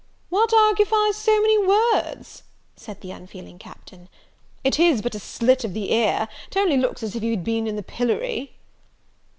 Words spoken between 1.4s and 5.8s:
many words?" said the unfeeling Captain; "it is but a slit of